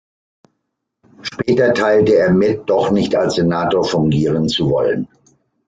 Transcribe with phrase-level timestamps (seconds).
[1.21, 5.07] Später teilte er mit, doch nicht als Senator fungieren zu wollen.